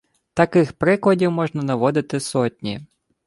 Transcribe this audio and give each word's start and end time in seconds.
Таких 0.33 0.73
прикладів 0.75 1.31
можна 1.31 1.63
наводити 1.63 2.19
сотні 2.19 2.81